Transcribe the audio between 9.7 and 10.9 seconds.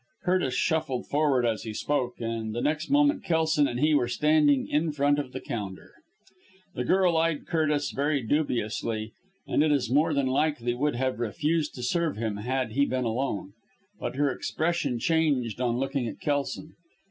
is more than likely